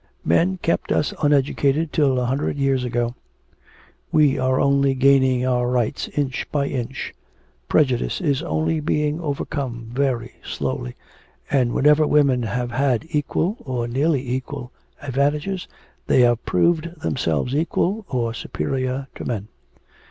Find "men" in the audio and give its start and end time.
0.25-0.57, 19.23-19.49